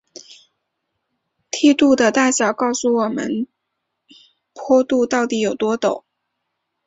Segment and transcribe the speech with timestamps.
[1.51, 3.45] 梯度的大小告诉我们
[4.55, 6.05] 坡度到底有多陡。